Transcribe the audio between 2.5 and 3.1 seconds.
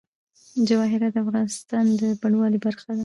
برخه ده.